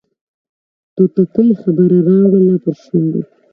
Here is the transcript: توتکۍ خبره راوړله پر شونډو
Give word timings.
توتکۍ 0.95 1.49
خبره 1.61 1.97
راوړله 2.07 2.55
پر 2.63 2.75
شونډو 2.83 3.21